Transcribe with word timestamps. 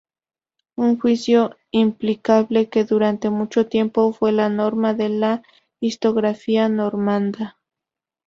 Un 0.75 0.97
juicio 0.99 1.55
implacable 1.69 2.69
que 2.69 2.85
durante 2.85 3.29
mucho 3.29 3.67
tiempo 3.67 4.11
fue 4.13 4.31
la 4.31 4.49
norma 4.49 4.95
en 4.97 5.19
la 5.19 5.43
historiografía 5.79 6.67
normanda. 6.69 7.59